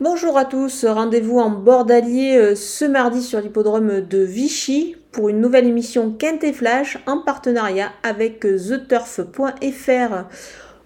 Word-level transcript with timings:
Bonjour 0.00 0.38
à 0.38 0.44
tous, 0.44 0.84
rendez-vous 0.84 1.40
en 1.40 1.50
bord 1.50 1.84
d'Allier 1.84 2.36
euh, 2.36 2.54
ce 2.54 2.84
mardi 2.84 3.20
sur 3.20 3.40
l'hippodrome 3.40 4.00
de 4.00 4.18
Vichy 4.18 4.94
pour 5.10 5.28
une 5.28 5.40
nouvelle 5.40 5.66
émission 5.66 6.12
Quintet 6.12 6.52
Flash 6.52 6.98
en 7.08 7.18
partenariat 7.18 7.90
avec 8.04 8.46
euh, 8.46 8.56
TheTurf.fr. 8.56 10.24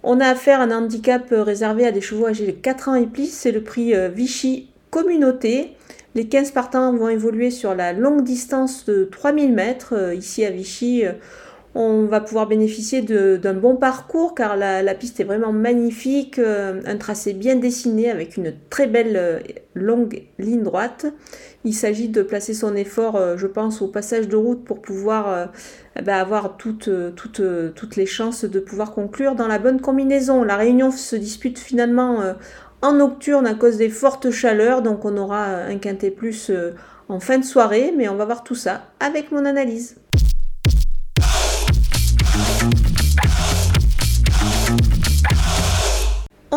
On 0.02 0.18
a 0.18 0.28
affaire 0.28 0.62
à 0.62 0.64
un 0.64 0.70
handicap 0.70 1.30
euh, 1.30 1.42
réservé 1.42 1.86
à 1.86 1.92
des 1.92 2.00
chevaux 2.00 2.26
âgés 2.26 2.46
de 2.46 2.52
4 2.52 2.88
ans 2.88 2.94
et 2.94 3.04
plus, 3.04 3.30
c'est 3.30 3.52
le 3.52 3.62
prix 3.62 3.92
Vichy 4.14 4.70
Communauté. 4.88 5.76
Les 6.14 6.26
15 6.26 6.52
partants 6.52 6.96
vont 6.96 7.10
évoluer 7.10 7.50
sur 7.50 7.74
la 7.74 7.92
longue 7.92 8.24
distance 8.24 8.86
de 8.86 9.04
3000 9.04 9.52
mètres 9.52 10.14
ici 10.14 10.42
à 10.46 10.50
Vichy 10.50 11.04
on 11.74 12.04
va 12.04 12.20
pouvoir 12.20 12.46
bénéficier 12.46 13.00
d'un 13.00 13.54
bon 13.54 13.76
parcours 13.76 14.34
car 14.34 14.56
la, 14.56 14.94
piste 14.94 15.20
est 15.20 15.24
vraiment 15.24 15.52
magnifique, 15.52 16.38
euh, 16.38 16.82
un 16.84 16.96
tracé 16.96 17.32
bien 17.32 17.56
dessiné 17.56 18.10
avec 18.10 18.36
une 18.36 18.52
très 18.68 18.86
belle 18.86 19.16
euh, 19.16 19.38
longue 19.74 20.22
ligne 20.38 20.62
droite. 20.62 21.06
Il 21.64 21.72
s'agit 21.72 22.08
de 22.08 22.22
placer 22.22 22.52
son 22.52 22.76
effort, 22.76 23.16
euh, 23.16 23.36
je 23.38 23.46
pense, 23.46 23.80
au 23.80 23.88
passage 23.88 24.28
de 24.28 24.36
route 24.36 24.64
pour 24.64 24.82
pouvoir 24.82 25.50
eh 25.96 26.02
ben, 26.02 26.14
avoir 26.14 26.58
toutes, 26.58 26.90
toutes, 27.14 27.96
les 27.96 28.06
chances 28.06 28.44
de 28.44 28.60
pouvoir 28.60 28.92
conclure 28.92 29.34
dans 29.34 29.48
la 29.48 29.58
bonne 29.58 29.80
combinaison. 29.80 30.44
La 30.44 30.56
réunion 30.56 30.90
se 30.90 31.16
dispute 31.16 31.58
finalement 31.58 32.34
en 32.82 32.92
nocturne 32.92 33.46
à 33.46 33.54
cause 33.54 33.76
des 33.78 33.88
fortes 33.88 34.30
chaleurs, 34.30 34.82
donc 34.82 35.04
on 35.04 35.16
aura 35.16 35.44
un 35.44 35.78
quintet 35.78 36.10
plus 36.10 36.50
en 37.08 37.20
fin 37.20 37.38
de 37.38 37.44
soirée, 37.44 37.94
mais 37.96 38.08
on 38.08 38.16
va 38.16 38.24
voir 38.24 38.44
tout 38.44 38.54
ça 38.54 38.82
avec 39.00 39.30
mon 39.30 39.44
analyse. 39.44 39.96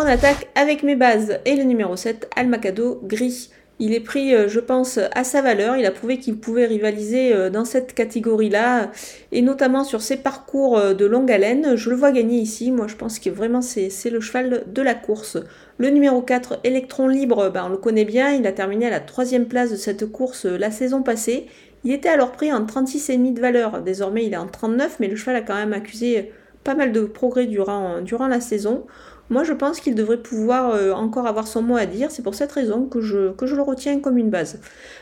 Attaque 0.08 0.50
avec 0.54 0.84
mes 0.84 0.96
bases 0.96 1.40
et 1.46 1.56
le 1.56 1.64
numéro 1.64 1.96
7, 1.96 2.30
Almacado 2.36 3.02
gris. 3.04 3.50
Il 3.80 3.92
est 3.94 4.00
pris, 4.00 4.36
euh, 4.36 4.48
je 4.48 4.60
pense, 4.60 5.00
à 5.14 5.24
sa 5.24 5.42
valeur. 5.42 5.78
Il 5.78 5.86
a 5.86 5.92
prouvé 5.92 6.20
qu'il 6.20 6.38
pouvait 6.38 6.68
rivaliser 6.68 7.34
euh, 7.34 7.50
dans 7.50 7.66
cette 7.66 7.94
catégorie-là, 7.94 8.92
et 9.32 9.42
notamment 9.42 9.84
sur 9.84 10.04
ses 10.04 10.18
parcours 10.18 10.78
euh, 10.78 10.94
de 10.94 11.06
longue 11.06 11.32
haleine. 11.32 11.76
Je 11.76 11.90
le 11.90 11.96
vois 11.96 12.12
gagner 12.12 12.38
ici. 12.38 12.72
Moi, 12.72 12.86
je 12.88 12.96
pense 12.96 13.18
que 13.18 13.32
vraiment, 13.32 13.62
c'est 13.62 13.90
le 14.12 14.22
cheval 14.22 14.64
de 14.68 14.82
la 14.84 14.94
course. 14.94 15.38
Le 15.80 15.90
numéro 15.90 16.22
4, 16.22 16.60
Electron 16.64 17.08
Libre, 17.08 17.50
ben, 17.50 17.64
on 17.66 17.70
le 17.70 17.78
connaît 17.78 18.06
bien. 18.06 18.32
Il 18.32 18.46
a 18.46 18.52
terminé 18.52 18.86
à 18.86 18.92
la 18.92 19.00
troisième 19.00 19.48
place 19.48 19.72
de 19.72 19.76
cette 19.76 20.06
course 20.06 20.46
la 20.46 20.70
saison 20.70 21.02
passée. 21.02 21.48
Il 21.84 21.92
était 21.92 22.10
alors 22.10 22.32
pris 22.32 22.54
en 22.54 22.64
36,5 22.64 23.34
de 23.34 23.42
valeur. 23.42 23.82
Désormais, 23.82 24.26
il 24.26 24.34
est 24.34 24.38
en 24.38 24.48
39, 24.48 24.98
mais 25.00 25.08
le 25.08 25.16
cheval 25.16 25.38
a 25.38 25.42
quand 25.42 25.56
même 25.56 25.74
accusé 25.74 26.32
pas 26.64 26.76
mal 26.76 26.92
de 26.92 27.02
progrès 27.02 27.46
durant 27.46 28.28
la 28.28 28.42
saison. 28.42 28.86
Moi, 29.30 29.44
je 29.44 29.54
pense 29.54 29.80
qu'il 29.80 29.96
devrait 29.96 30.22
pouvoir 30.22 30.72
euh, 30.72 30.92
encore 30.92 31.26
avoir 31.26 31.48
son 31.48 31.62
mot 31.62 31.78
à 31.78 31.86
dire. 31.86 32.12
C'est 32.12 32.22
pour 32.22 32.36
cette 32.36 32.52
raison 32.52 32.86
que 32.86 33.02
je, 33.02 33.32
que 33.32 33.48
je 33.48 33.56
le 33.56 33.64
retiens 33.64 34.00
comme 34.00 34.18
une 34.18 34.30
base. 34.30 34.60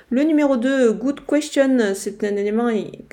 Le 0.10 0.24
numéro 0.24 0.56
2, 0.56 0.94
Good 0.94 1.26
Question, 1.26 1.94
c'est 1.96 2.24
un 2.24 2.36
élément 2.36 2.70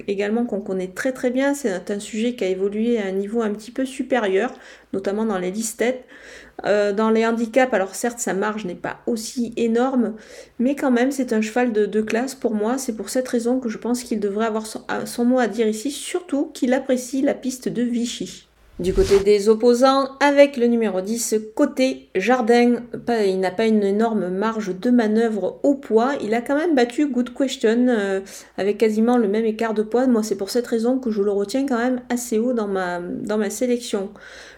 également 0.06 0.44
qu'on 0.44 0.60
connaît 0.60 0.88
très 0.88 1.12
très 1.12 1.30
bien. 1.30 1.54
C'est 1.54 1.90
un 1.90 1.98
sujet 1.98 2.34
qui 2.34 2.44
a 2.44 2.48
évolué 2.48 2.98
à 2.98 3.06
un 3.06 3.12
niveau 3.12 3.42
un 3.42 3.50
petit 3.50 3.70
peu 3.70 3.84
supérieur, 3.84 4.52
notamment 4.92 5.24
dans 5.24 5.38
les 5.38 5.50
listes 5.50 5.80
euh, 6.66 6.92
dans 6.92 7.10
les 7.10 7.24
handicaps, 7.26 7.72
alors 7.72 7.94
certes 7.94 8.18
sa 8.18 8.34
marge 8.34 8.66
n'est 8.66 8.74
pas 8.74 8.98
aussi 9.06 9.52
énorme, 9.56 10.14
mais 10.58 10.76
quand 10.76 10.90
même 10.90 11.10
c'est 11.10 11.32
un 11.32 11.40
cheval 11.40 11.72
de, 11.72 12.00
classe 12.02 12.34
pour 12.34 12.54
moi. 12.54 12.78
C'est 12.78 12.96
pour 12.96 13.08
cette 13.08 13.28
raison 13.28 13.60
que 13.60 13.68
je 13.68 13.78
pense 13.78 14.02
qu'il 14.02 14.20
devrait 14.20 14.46
avoir 14.46 14.66
son, 14.66 15.24
mot 15.24 15.38
à 15.38 15.46
dire 15.46 15.68
ici, 15.68 15.90
surtout 15.90 16.50
qu'il 16.52 16.72
apprécie 16.72 17.22
la 17.22 17.34
piste 17.34 17.68
de 17.68 17.82
Vichy. 17.82 18.49
Du 18.80 18.94
côté 18.94 19.20
des 19.20 19.50
opposants, 19.50 20.08
avec 20.20 20.56
le 20.56 20.66
numéro 20.66 21.02
10, 21.02 21.34
côté 21.54 22.08
Jardin, 22.14 22.76
il 23.26 23.38
n'a 23.38 23.50
pas 23.50 23.66
une 23.66 23.82
énorme 23.82 24.30
marge 24.30 24.74
de 24.74 24.88
manœuvre 24.88 25.60
au 25.62 25.74
poids. 25.74 26.12
Il 26.22 26.32
a 26.32 26.40
quand 26.40 26.56
même 26.56 26.74
battu 26.74 27.06
Good 27.06 27.34
Question 27.34 27.88
euh, 27.90 28.20
avec 28.56 28.78
quasiment 28.78 29.18
le 29.18 29.28
même 29.28 29.44
écart 29.44 29.74
de 29.74 29.82
poids. 29.82 30.06
Moi, 30.06 30.22
c'est 30.22 30.34
pour 30.34 30.48
cette 30.48 30.66
raison 30.66 30.98
que 30.98 31.10
je 31.10 31.22
le 31.22 31.30
retiens 31.30 31.66
quand 31.66 31.76
même 31.76 32.00
assez 32.08 32.38
haut 32.38 32.54
dans 32.54 32.68
ma, 32.68 33.50
sélection. 33.50 34.08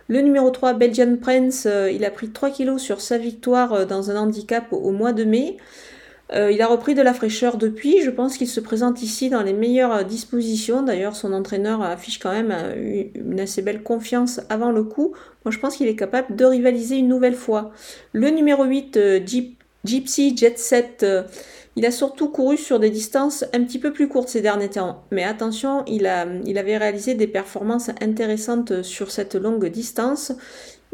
Le 0.06 0.20
numéro 0.20 0.50
3, 0.50 0.74
Belgian 0.74 1.16
Prince, 1.20 1.66
euh, 1.68 1.90
il 1.90 2.04
a 2.04 2.10
pris 2.12 2.28
3 2.28 2.50
kilos 2.50 2.80
sur 2.80 3.00
sa 3.00 3.18
victoire 3.18 3.72
euh, 3.72 3.84
dans 3.86 4.12
un 4.12 4.16
handicap 4.16 4.72
au, 4.72 4.92
mois 4.92 5.12
de 5.12 5.24
mai. 5.24 5.56
Euh, 6.32 6.50
il 6.50 6.62
a 6.62 6.66
repris 6.66 6.94
de 6.94 7.02
la 7.02 7.12
fraîcheur 7.12 7.56
depuis. 7.56 8.00
Je 8.00 8.10
pense 8.10 8.38
qu'il 8.38 8.48
se 8.48 8.60
présente 8.60 9.02
ici 9.02 9.28
dans 9.28 9.42
les 9.42 9.52
meilleures 9.52 10.04
dispositions. 10.04 10.82
D'ailleurs, 10.82 11.14
son 11.14 11.32
entraîneur 11.32 11.82
affiche 11.82 12.18
quand 12.18 12.32
même 12.32 12.54
une 13.14 13.40
assez 13.40 13.60
belle 13.62 13.82
confiance 13.82 14.40
avant 14.48 14.70
le 14.70 14.84
coup. 14.84 15.14
Moi, 15.44 15.52
je 15.52 15.58
pense 15.58 15.76
qu'il 15.76 15.88
est 15.88 15.96
capable 15.96 16.34
de 16.34 16.44
rivaliser 16.44 16.96
une 16.96 17.08
nouvelle 17.08 17.34
fois. 17.34 17.72
Le 18.12 18.30
numéro 18.30 18.64
8, 18.64 18.98
Gypsy 19.84 20.36
Jet 20.36 20.58
Set, 20.58 21.04
il 21.74 21.86
a 21.86 21.90
surtout 21.90 22.28
couru 22.28 22.56
sur 22.56 22.78
des 22.78 22.90
distances 22.90 23.44
un 23.54 23.64
petit 23.64 23.78
peu 23.78 23.92
plus 23.92 24.08
courtes 24.08 24.28
ces 24.28 24.42
derniers 24.42 24.70
temps. 24.70 25.04
Mais 25.10 25.24
attention, 25.24 25.84
il, 25.86 26.06
a, 26.06 26.26
il 26.44 26.58
avait 26.58 26.76
réalisé 26.76 27.14
des 27.14 27.26
performances 27.26 27.90
intéressantes 28.00 28.82
sur 28.82 29.10
cette 29.10 29.34
longue 29.34 29.66
distance. 29.66 30.32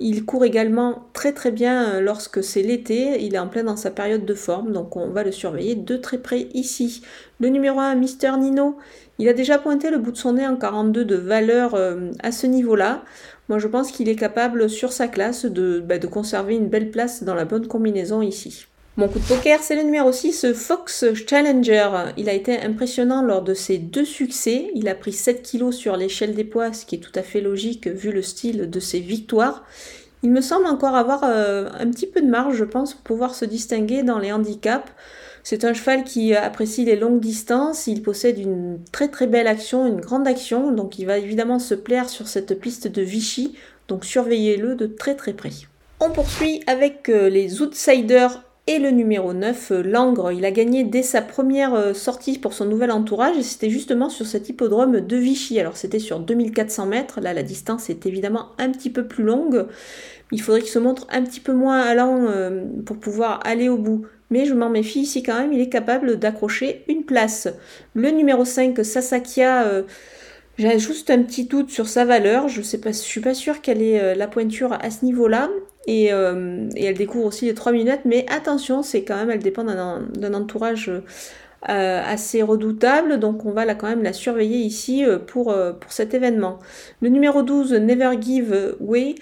Il 0.00 0.25
court 0.25 0.44
également 0.44 1.09
très 1.12 1.32
très 1.32 1.50
bien 1.50 1.94
euh, 1.94 2.00
lorsque 2.00 2.44
c'est 2.44 2.62
l'été, 2.62 3.21
il 3.25 3.34
est 3.34 3.38
en 3.38 3.49
plein 3.49 3.65
dans 3.65 3.76
sa 3.76 3.91
période 3.91 4.25
de 4.25 4.34
forme, 4.34 4.72
donc 4.72 4.94
on 4.97 5.09
va 5.09 5.25
le 5.25 5.32
surveiller 5.32 5.75
de 5.75 5.97
très 5.97 6.19
près 6.19 6.47
ici. 6.55 7.03
Le 7.41 7.49
numéro 7.49 7.81
1, 7.81 7.97
Mister 7.97 8.31
Nino, 8.38 8.78
il 9.19 9.28
a 9.28 9.32
déjà 9.32 9.59
pointé 9.59 9.91
le 9.91 9.99
bout 9.99 10.12
de 10.12 10.16
son 10.16 10.34
nez 10.34 10.47
en 10.47 10.55
42 10.55 11.05
de 11.05 11.16
valeur 11.16 11.75
euh, 11.75 12.12
à 12.22 12.31
ce 12.31 12.47
niveau-là. 12.47 13.03
Moi 13.49 13.59
je 13.59 13.66
pense 13.66 13.91
qu'il 13.91 14.09
est 14.09 14.15
capable 14.15 14.70
sur 14.70 14.93
sa 14.93 15.09
classe 15.09 15.47
de, 15.47 15.81
bah, 15.81 15.99
de 15.99 16.06
conserver 16.06 16.55
une 16.55 16.69
belle 16.69 16.93
place 16.93 17.25
dans 17.25 17.34
la 17.34 17.44
bonne 17.44 17.66
combinaison 17.66 18.22
ici. 18.22 18.69
Mon 18.99 19.07
coup 19.07 19.21
de 19.21 19.25
poker, 19.29 19.63
c'est 19.63 19.77
le 19.77 19.85
numéro 19.85 20.11
6, 20.11 20.55
Fox 20.55 21.05
Challenger. 21.25 21.89
Il 22.17 22.29
a 22.29 22.33
été 22.33 22.61
impressionnant 22.61 23.23
lors 23.23 23.43
de 23.43 23.55
ses 23.55 23.79
deux 23.79 24.05
succès. 24.05 24.73
Il 24.75 24.89
a 24.89 24.97
pris 24.97 25.13
7 25.13 25.41
kilos 25.41 25.77
sur 25.77 25.97
l'échelle 25.97 26.35
des 26.35 26.43
poids, 26.43 26.73
ce 26.73 26.85
qui 26.85 26.97
est 26.97 26.99
tout 26.99 27.13
à 27.15 27.23
fait 27.23 27.41
logique 27.41 27.87
vu 27.87 28.11
le 28.11 28.23
style 28.23 28.69
de 28.69 28.81
ses 28.81 28.99
victoires. 28.99 29.65
Il 30.25 30.33
me 30.33 30.41
semble 30.41 30.67
encore 30.67 30.97
avoir 30.97 31.21
euh, 31.23 31.69
un 31.79 31.89
petit 31.93 32.09
peu 32.09 32.21
de 32.21 32.27
marge, 32.27 32.57
je 32.57 32.65
pense, 32.65 32.95
pour 32.95 33.03
pouvoir 33.03 33.37
se 33.37 33.45
distinguer 33.45 34.03
dans 34.03 34.19
les 34.19 34.33
handicaps. 34.33 34.91
C'est 35.45 35.65
un 35.65 35.75
cheval 35.75 36.03
qui 36.03 36.35
apprécie 36.35 36.85
les 36.85 36.97
longues 36.97 37.21
distances, 37.21 37.87
il 37.87 38.03
possède 38.03 38.41
une 38.41 38.81
très 38.91 39.07
très 39.07 39.29
belle 39.29 39.47
action, 39.47 39.87
une 39.87 40.01
grande 40.01 40.27
action, 40.27 40.73
donc 40.73 40.99
il 40.99 41.07
va 41.07 41.19
évidemment 41.19 41.61
se 41.61 41.77
plaire 41.77 42.09
sur 42.09 42.27
cette 42.27 42.59
piste 42.59 42.89
de 42.89 43.03
Vichy, 43.03 43.55
donc 43.87 44.05
surveillez-le 44.05 44.75
de 44.75 44.87
très 44.87 45.15
très 45.15 45.35
près. 45.35 45.53
On 46.01 46.11
poursuit 46.11 46.63
avec 46.67 47.09
euh, 47.09 47.29
les 47.29 47.63
Outsiders 47.63 48.43
et 48.69 48.79
le 48.79 48.91
numéro 48.91 49.33
9, 49.33 49.73
euh, 49.73 49.83
Langre, 49.83 50.31
il 50.31 50.45
a 50.45 50.51
gagné 50.51 50.84
dès 50.84 51.03
sa 51.03 51.23
première 51.23 51.73
euh, 51.73 51.95
sortie 51.95 52.39
pour 52.39 52.53
son 52.53 52.67
nouvel 52.67 52.91
entourage 52.91 53.39
et 53.39 53.43
c'était 53.43 53.71
justement 53.71 54.11
sur 54.11 54.27
cet 54.27 54.51
hippodrome 54.51 55.01
de 55.01 55.17
Vichy. 55.17 55.59
Alors 55.59 55.79
c'était 55.79 55.99
sur 55.99 56.21
2400 56.21 56.84
mètres, 56.84 57.23
là 57.23 57.33
la 57.33 57.43
distance 57.43 57.89
est 57.89 58.05
évidemment 58.05 58.51
un 58.59 58.71
petit 58.71 58.91
peu 58.91 59.06
plus 59.06 59.25
longue. 59.25 59.67
Il 60.33 60.43
faudrait 60.43 60.61
qu'il 60.61 60.69
se 60.69 60.79
montre 60.79 61.06
un 61.11 61.23
petit 61.23 61.41
peu 61.41 61.55
moins 61.55 61.81
allant 61.81 62.27
euh, 62.29 62.67
pour 62.84 62.99
pouvoir 62.99 63.41
aller 63.45 63.71
au 63.71 63.79
bout. 63.79 64.03
Mais 64.31 64.45
je 64.45 64.53
m'en 64.53 64.69
méfie 64.69 65.00
ici 65.00 65.23
quand 65.23 65.41
même, 65.41 65.55
il 65.55 65.62
est 65.62 65.71
capable 65.71 66.19
d'accrocher 66.19 66.85
une 66.89 67.05
place. 67.05 67.49
Le 67.95 68.11
numéro 68.11 68.45
5, 68.45 68.85
Sasakia... 68.85 69.85
J'ai 70.59 70.81
juste 70.81 71.09
un 71.09 71.23
petit 71.23 71.45
doute 71.45 71.71
sur 71.71 71.87
sa 71.87 72.05
valeur. 72.05 72.49
Je 72.49 72.59
ne 72.59 72.65
suis 72.93 73.21
pas 73.21 73.33
sûre 73.33 73.61
qu'elle 73.61 73.81
ait 73.81 74.17
la 74.17 74.27
pointure 74.27 74.73
à 74.73 74.91
ce 74.91 75.05
niveau-là. 75.05 75.49
Euh, 75.88 76.69
et, 76.76 76.84
elle 76.84 76.97
découvre 76.97 77.26
aussi 77.26 77.47
les 77.47 77.54
3 77.54 77.72
minutes, 77.72 78.00
mais 78.04 78.26
attention, 78.28 78.82
c'est 78.82 79.03
quand 79.03 79.16
même, 79.16 79.31
elle 79.31 79.43
dépend 79.43 79.65
d'un 79.65 80.34
entourage 80.34 80.91
euh, 81.69 82.03
assez 82.04 82.43
redoutable, 82.43 83.19
donc 83.19 83.44
on 83.44 83.53
va 83.53 83.75
quand 83.75 83.88
même 83.88 84.03
la 84.03 84.12
surveiller 84.12 84.59
ici 84.59 85.04
euh, 85.04 85.19
pour, 85.19 85.54
pour 85.81 85.93
cet 85.93 86.15
événement. 86.15 86.59
Le 87.00 87.09
numéro 87.09 87.43
12, 87.43 87.72
Never 87.75 88.10
Give 88.21 88.76
Way, 88.81 89.15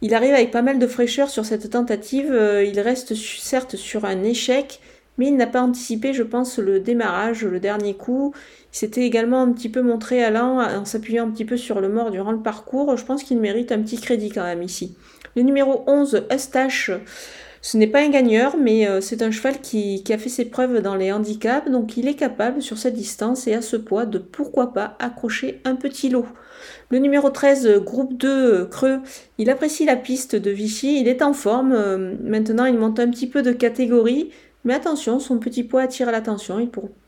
il 0.00 0.14
arrive 0.14 0.34
avec 0.34 0.50
pas 0.50 0.62
mal 0.62 0.78
de 0.78 0.86
fraîcheur 0.86 1.28
sur 1.28 1.44
cette 1.44 1.70
tentative, 1.70 2.34
il 2.66 2.80
reste 2.80 3.14
certes 3.14 3.76
sur 3.76 4.04
un 4.04 4.22
échec, 4.22 4.80
mais 5.18 5.26
il 5.26 5.36
n'a 5.36 5.46
pas 5.46 5.62
anticipé, 5.62 6.12
je 6.12 6.22
pense, 6.22 6.58
le 6.58 6.80
démarrage, 6.80 7.44
le 7.44 7.60
dernier 7.60 7.94
coup. 7.94 8.32
Il 8.72 8.76
s'était 8.76 9.02
également 9.02 9.42
un 9.42 9.52
petit 9.52 9.68
peu 9.68 9.82
montré 9.82 10.22
allant 10.22 10.60
en 10.60 10.84
s'appuyant 10.84 11.26
un 11.26 11.30
petit 11.30 11.44
peu 11.44 11.56
sur 11.56 11.80
le 11.80 11.88
mort 11.88 12.10
durant 12.10 12.32
le 12.32 12.40
parcours. 12.40 12.96
Je 12.96 13.04
pense 13.04 13.22
qu'il 13.22 13.38
mérite 13.38 13.72
un 13.72 13.80
petit 13.80 14.00
crédit 14.00 14.30
quand 14.30 14.44
même 14.44 14.62
ici. 14.62 14.96
Le 15.36 15.42
numéro 15.42 15.84
11, 15.86 16.26
Eustache, 16.32 16.90
ce 17.64 17.76
n'est 17.76 17.86
pas 17.86 18.00
un 18.00 18.08
gagneur, 18.08 18.56
mais 18.56 18.88
euh, 18.88 19.00
c'est 19.00 19.22
un 19.22 19.30
cheval 19.30 19.60
qui, 19.60 20.02
a 20.10 20.18
fait 20.18 20.28
ses 20.28 20.46
preuves 20.46 20.82
dans 20.82 20.96
les 20.96 21.12
handicaps, 21.12 21.70
donc 21.70 21.96
il 21.96 22.08
est 22.08 22.16
capable 22.16 22.60
sur 22.60 22.76
cette 22.76 22.94
distance 22.94 23.46
et 23.46 23.54
à 23.54 23.62
ce 23.62 23.76
poids 23.76 24.04
de 24.04 24.18
pourquoi 24.18 24.72
pas 24.72 24.96
accrocher 24.98 25.60
un 25.64 25.76
petit 25.76 26.08
lot. 26.08 26.26
Le 26.90 26.98
numéro 26.98 27.30
13, 27.30 27.78
groupe 27.84 28.18
2, 28.18 28.66
Creux, 28.66 28.98
il 29.38 29.48
apprécie 29.48 29.84
la 29.84 29.94
piste 29.94 30.34
de 30.34 30.50
Vichy, 30.50 31.00
il 31.00 31.06
est 31.06 31.22
en 31.22 31.32
forme, 31.32 31.72
euh, 31.72 32.14
maintenant 32.24 32.64
il 32.64 32.76
monte 32.76 32.98
un 32.98 33.08
petit 33.08 33.28
peu 33.28 33.42
de 33.42 33.52
catégorie, 33.52 34.30
mais 34.64 34.74
attention, 34.74 35.18
son 35.18 35.38
petit 35.38 35.64
poids 35.64 35.82
attire 35.82 36.10
l'attention, 36.12 36.60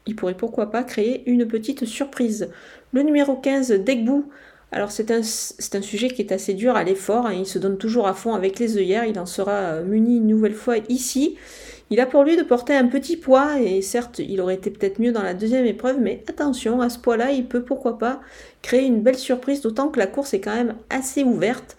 il, 0.06 0.16
pourrait 0.16 0.36
pourquoi 0.36 0.70
pas 0.70 0.82
créer 0.82 1.22
une 1.30 1.46
petite 1.46 1.84
surprise. 1.84 2.50
Le 2.92 3.02
numéro 3.02 3.36
15, 3.36 3.70
Degbou, 3.84 4.30
alors 4.72 4.90
c'est 4.90 5.10
un, 5.12 5.20
un, 5.20 5.82
sujet 5.82 6.08
qui 6.08 6.22
est 6.22 6.32
assez 6.32 6.54
dur 6.54 6.74
à 6.74 6.82
l'effort, 6.82 7.26
hein. 7.26 7.32
il 7.32 7.46
se 7.46 7.60
donne 7.60 7.78
toujours 7.78 8.08
à 8.08 8.14
fond 8.14 8.34
avec 8.34 8.58
les 8.58 8.76
œillères, 8.76 9.04
il 9.04 9.18
en 9.20 9.26
sera 9.26 9.52
euh, 9.52 9.84
muni 9.84 10.16
une 10.16 10.26
nouvelle 10.26 10.54
fois 10.54 10.78
ici. 10.88 11.36
Il 11.90 12.00
a 12.00 12.06
pour 12.06 12.24
lui 12.24 12.36
de 12.36 12.42
porter 12.42 12.74
un 12.74 12.88
petit 12.88 13.16
poids, 13.16 13.60
et 13.60 13.82
certes, 13.82 14.18
il 14.18 14.40
aurait 14.40 14.54
été 14.54 14.70
peut-être 14.70 14.98
mieux 14.98 15.12
dans 15.12 15.22
la 15.22 15.34
deuxième 15.34 15.66
épreuve, 15.66 16.00
mais 16.00 16.24
attention, 16.28 16.80
à 16.80 16.88
ce 16.88 16.98
poids-là, 16.98 17.30
il 17.30 17.46
peut 17.46 17.62
pourquoi 17.62 17.98
pas 17.98 18.20
créer 18.62 18.86
une 18.86 19.02
belle 19.02 19.18
surprise, 19.18 19.60
d'autant 19.60 19.88
que 19.88 20.00
la 20.00 20.06
course 20.06 20.34
est 20.34 20.40
quand 20.40 20.54
même 20.54 20.74
assez 20.90 21.22
ouverte. 21.22 21.76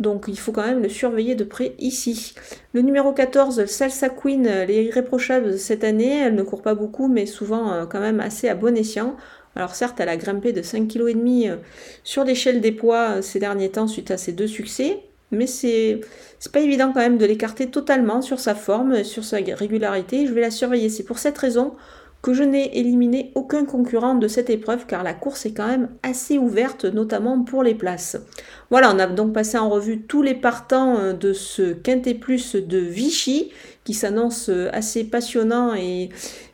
Donc 0.00 0.24
il 0.28 0.38
faut 0.38 0.52
quand 0.52 0.66
même 0.66 0.82
le 0.82 0.88
surveiller 0.88 1.34
de 1.34 1.44
près 1.44 1.74
ici. 1.78 2.34
Le 2.72 2.82
numéro 2.82 3.12
14, 3.12 3.66
Salsa 3.66 4.08
Queen, 4.08 4.46
elle 4.46 4.70
est 4.70 4.84
irréprochable 4.84 5.58
cette 5.58 5.84
année. 5.84 6.18
Elle 6.18 6.34
ne 6.34 6.42
court 6.42 6.62
pas 6.62 6.74
beaucoup, 6.74 7.08
mais 7.08 7.26
souvent 7.26 7.72
euh, 7.72 7.86
quand 7.86 8.00
même 8.00 8.20
assez 8.20 8.48
à 8.48 8.54
bon 8.54 8.76
escient. 8.76 9.16
Alors 9.56 9.74
certes, 9.74 10.00
elle 10.00 10.08
a 10.08 10.16
grimpé 10.16 10.52
de 10.52 10.62
5,5 10.62 10.88
kg 10.88 11.48
euh, 11.48 11.56
sur 12.02 12.24
l'échelle 12.24 12.60
des 12.60 12.72
poids 12.72 13.16
euh, 13.16 13.22
ces 13.22 13.38
derniers 13.38 13.70
temps 13.70 13.86
suite 13.86 14.10
à 14.10 14.16
ses 14.16 14.32
deux 14.32 14.48
succès. 14.48 14.98
Mais 15.30 15.46
c'est 15.46 16.00
pas 16.52 16.60
évident 16.60 16.92
quand 16.92 17.00
même 17.00 17.18
de 17.18 17.24
l'écarter 17.24 17.68
totalement 17.68 18.22
sur 18.22 18.38
sa 18.38 18.54
forme, 18.54 19.02
sur 19.02 19.24
sa 19.24 19.38
régularité. 19.38 20.26
Je 20.26 20.32
vais 20.32 20.42
la 20.42 20.50
surveiller. 20.50 20.88
C'est 20.88 21.02
pour 21.02 21.18
cette 21.18 21.38
raison 21.38 21.74
que 22.24 22.32
je 22.32 22.42
n'ai 22.42 22.78
éliminé 22.78 23.32
aucun 23.34 23.66
concurrent 23.66 24.14
de 24.14 24.28
cette 24.28 24.48
épreuve 24.48 24.86
car 24.86 25.02
la 25.02 25.12
course 25.12 25.44
est 25.44 25.52
quand 25.52 25.66
même 25.66 25.90
assez 26.02 26.38
ouverte, 26.38 26.86
notamment 26.86 27.44
pour 27.44 27.62
les 27.62 27.74
places. 27.74 28.16
Voilà, 28.70 28.90
on 28.94 28.98
a 28.98 29.06
donc 29.06 29.34
passé 29.34 29.58
en 29.58 29.68
revue 29.68 30.00
tous 30.00 30.22
les 30.22 30.32
partants 30.32 30.96
euh, 30.96 31.12
de 31.12 31.34
ce 31.34 31.74
Quintet 31.74 32.14
Plus 32.14 32.56
de 32.56 32.78
Vichy 32.78 33.50
qui 33.84 33.92
s'annonce 33.92 34.48
euh, 34.48 34.70
assez 34.72 35.04
passionnant 35.04 35.74
et 35.74 36.08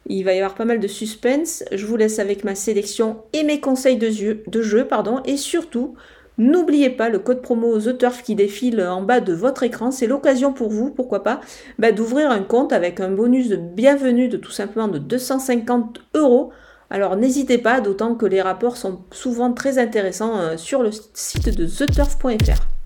il 0.09 0.25
va 0.25 0.35
y 0.35 0.39
avoir 0.39 0.57
pas 0.57 0.65
mal 0.65 0.81
de 0.81 0.89
suspense. 0.89 1.63
Je 1.71 1.87
vous 1.87 1.97
laisse 1.97 2.19
avec 2.19 2.43
ma 2.43 2.57
sélection 2.57 3.19
et 3.33 3.45
mes 3.45 3.61
conseils 3.61 3.97
de 3.97 4.11
jeu, 4.11 4.43
de 4.49 4.63
jeu 4.63 4.87
pardon, 4.87 5.21
et 5.25 5.37
surtout 5.37 5.95
N'oubliez 6.39 6.91
pas 6.91 7.09
le 7.09 7.19
code 7.19 7.43
promo 7.43 7.79
The 7.79 7.99
Turf 7.99 8.23
qui 8.23 8.35
défile 8.35 8.81
en 8.83 9.03
bas 9.03 9.21
de 9.21 9.33
votre 9.33 9.63
écran. 9.63 9.91
C'est 9.91 10.07
l'occasion 10.07 10.53
pour 10.53 10.71
vous, 10.71 10.91
pourquoi 10.91 11.23
pas, 11.23 11.41
bah, 11.79 11.93
d'ouvrir 11.93 12.31
un 12.31 12.43
compte 12.43 12.73
avec 12.73 13.01
un 13.01 13.11
bonus 13.11 13.49
de 13.49 13.57
bienvenue 13.57 14.29
de 14.29 14.37
tout 14.37 14.51
simplement 14.51 14.89
de 14.89 14.99
250 14.99 16.01
euros. 16.15 16.51
Alors 16.89 17.17
n'hésitez 17.17 17.59
pas, 17.59 17.81
d'autant 17.81 18.15
que 18.15 18.27
les 18.27 18.43
rapports 18.43 18.77
sont 18.77 19.01
souvent 19.13 19.53
très 19.53 19.79
intéressants 19.79 20.39
euh, 20.39 20.57
sur 20.57 20.83
le 20.83 20.91
site 21.15 21.57
de 21.57 21.67
theturf.fr. 21.67 22.80